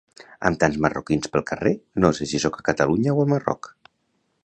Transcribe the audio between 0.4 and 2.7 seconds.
Amb tants marroquins pel carrer no sé si sóc a